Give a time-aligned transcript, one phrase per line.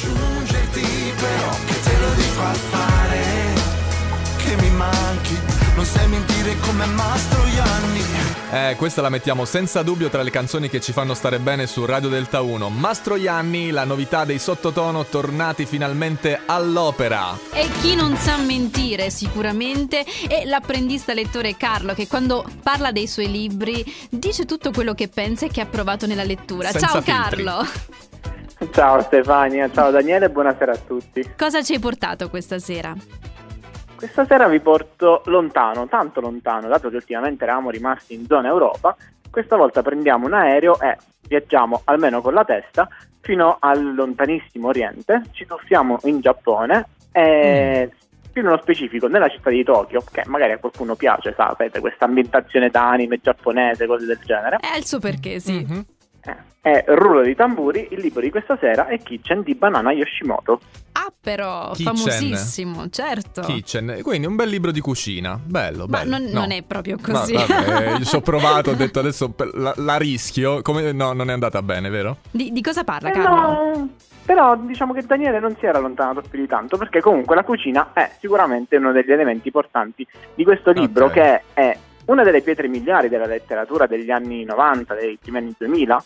[0.00, 3.22] raggiungerti però che te lo dico a fare
[4.38, 5.38] che mi manchi
[5.76, 8.04] non sai mentire come Mastro Ianni
[8.52, 11.84] Eh, questa la mettiamo senza dubbio tra le canzoni che ci fanno stare bene su
[11.84, 12.68] Radio Delta 1.
[12.68, 17.38] Mastro Ianni, la novità dei sottotono tornati finalmente all'opera.
[17.52, 23.30] E chi non sa mentire sicuramente è l'apprendista lettore Carlo che quando parla dei suoi
[23.30, 26.72] libri dice tutto quello che pensa e che ha provato nella lettura.
[26.72, 27.44] Senza Ciao filtri.
[27.44, 27.66] Carlo,
[28.68, 31.32] Ciao Stefania, ciao Daniele e buonasera a tutti.
[31.36, 32.94] cosa ci hai portato questa sera?
[33.96, 38.94] Questa sera vi porto lontano, tanto lontano, dato che ultimamente eravamo rimasti in zona Europa,
[39.30, 40.96] questa volta prendiamo un aereo e
[41.26, 42.86] viaggiamo almeno con la testa
[43.20, 47.90] fino al lontanissimo Oriente, ci tuffiamo in Giappone e
[48.30, 52.68] più nello specifico nella città di Tokyo, che magari a qualcuno piace, sapete, questa ambientazione
[52.68, 54.58] d'anime giapponese, cose del genere.
[54.60, 55.64] È il suo perché, sì.
[55.66, 55.84] Mhm.
[56.62, 60.60] Eh, è Rullo di tamburi, il libro di questa sera è Kitchen di Banana Yoshimoto.
[60.92, 61.96] Ah, però, Kitchen.
[61.96, 63.40] famosissimo, certo.
[63.40, 65.40] Kitchen, quindi un bel libro di cucina.
[65.42, 66.18] Bello, Ma bello.
[66.18, 66.40] non, No.
[66.40, 67.32] non è proprio No, così.
[67.32, 70.60] vabbè, io ci ho provato, ho detto adesso la, la rischio.
[70.60, 72.18] Come, no, non è andata bene, vero?
[72.30, 73.36] di, di cosa parla, Eh, Carlo?
[73.78, 73.88] no,
[74.26, 77.90] però diciamo che Daniele non si era allontanato più di tanto perché comunque la cucina
[77.94, 81.12] è sicuramente uno degli elementi portanti di questo libro Ok.
[81.12, 81.76] che è
[82.06, 86.04] una delle pietre miliari della letteratura degli anni 90, dei primi anni 2000.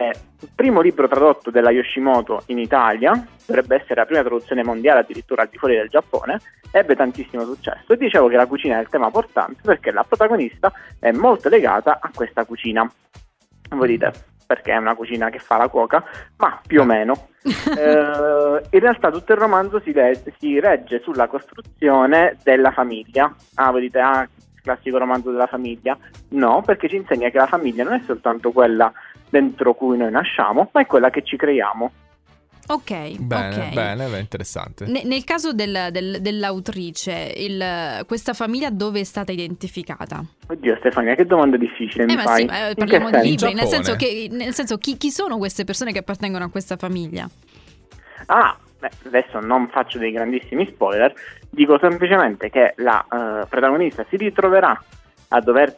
[0.00, 3.12] È il primo libro tradotto della Yoshimoto in Italia,
[3.44, 7.92] dovrebbe essere la prima traduzione mondiale addirittura al di fuori del Giappone, ebbe tantissimo successo
[7.92, 11.98] e dicevo che la cucina è il tema portante perché la protagonista è molto legata
[12.00, 12.90] a questa cucina.
[13.68, 14.10] Voi dite
[14.46, 16.02] perché è una cucina che fa la cuoca,
[16.38, 17.28] ma più o meno.
[17.70, 23.34] Eh, in realtà tutto il romanzo si, le- si regge sulla costruzione della famiglia.
[23.54, 24.28] Ah, voi dite, ah,
[24.60, 25.96] classico romanzo della famiglia.
[26.30, 28.92] No, perché ci insegna che la famiglia non è soltanto quella
[29.30, 31.90] dentro cui noi nasciamo, ma è quella che ci creiamo.
[32.68, 33.72] Ok, Bene, ok.
[33.74, 34.86] bene, beh, interessante.
[34.86, 40.22] Ne- nel caso del- del- dell'autrice, il- questa famiglia dove è stata identificata?
[40.46, 42.40] Oddio Stefania, che domanda difficile mi Eh, ma fai.
[42.42, 43.46] sì, ma, eh, In parliamo che di senso?
[43.46, 46.76] libri, nel senso, che, nel senso chi, chi sono queste persone che appartengono a questa
[46.76, 47.28] famiglia?
[48.26, 51.12] Ah, beh, adesso non faccio dei grandissimi spoiler,
[51.50, 54.80] dico semplicemente che la eh, protagonista si ritroverà
[55.30, 55.76] a dover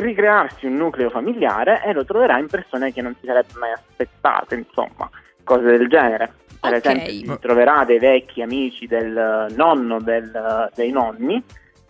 [0.00, 4.54] ricrearsi un nucleo familiare e lo troverà in persone che non si sarebbe mai aspettate,
[4.54, 5.08] insomma,
[5.44, 6.32] cose del genere.
[6.60, 6.84] Per Ok.
[6.86, 11.42] esempio, si troverà dei vecchi amici del nonno, del- dei nonni,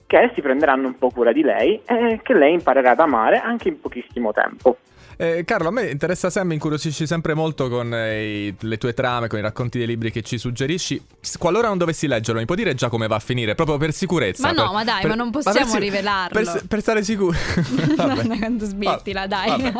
[0.06, 3.68] che si prenderanno un po' cura di lei e che lei imparerà ad amare anche
[3.68, 4.78] in pochissimo tempo.
[5.20, 9.40] Eh, Carlo, a me interessa sempre, incuriosisci sempre molto con eh, le tue trame, con
[9.40, 11.02] i racconti dei libri che ci suggerisci.
[11.38, 13.56] Qualora non dovessi leggerlo, mi puoi dire già come va a finire?
[13.56, 14.46] Proprio per sicurezza.
[14.46, 16.40] Ma no, per- ma dai, per- ma non per possiamo si- rivelarlo.
[16.40, 17.02] Per, per stare.
[17.04, 19.72] Guarda quanto smettila, dai.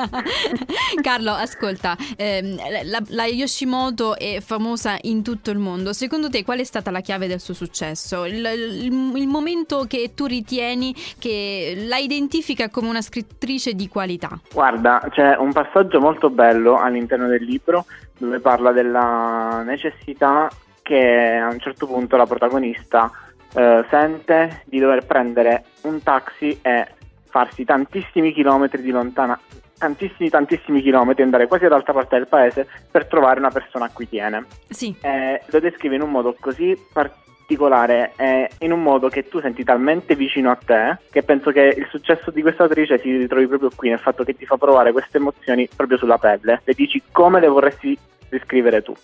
[1.03, 5.93] Carlo, ascolta, ehm, la, la Yoshimoto è famosa in tutto il mondo.
[5.93, 8.25] Secondo te qual è stata la chiave del suo successo?
[8.25, 14.41] Il, il- il momento che tu ritieni che la identifica come una scrittrice di qualità?
[14.53, 17.85] Guarda, c'è un passaggio molto bello all'interno del libro
[18.17, 20.49] dove parla della necessità
[20.81, 23.11] che a un certo punto la protagonista
[23.55, 26.87] eh, sente di dover prendere un taxi e
[27.27, 29.39] farsi tantissimi chilometri di lontana,
[29.77, 34.09] tantissimi tantissimi chilometri, andare quasi dall'altra parte del paese per trovare una persona a cui
[34.09, 34.47] tiene.
[34.71, 34.97] Sì.
[35.03, 39.65] Eh, lo descrive in un modo così particolare e in un modo che tu senti
[39.65, 43.71] talmente vicino a te che penso che il successo di questa attrice si ritrovi proprio
[43.75, 47.41] qui nel fatto che ti fa provare queste emozioni proprio sulla pelle e dici come
[47.41, 47.97] le vorresti
[48.29, 48.95] descrivere tu.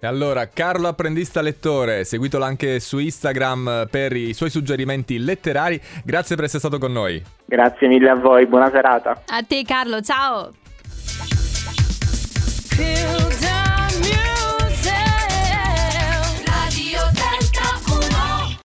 [0.00, 5.80] E allora, Carlo Apprendista Lettore, seguitelo anche su Instagram per i suoi suggerimenti letterari.
[6.04, 7.22] Grazie per essere stato con noi.
[7.44, 9.22] Grazie mille a voi, buona serata.
[9.28, 10.50] A te Carlo, ciao!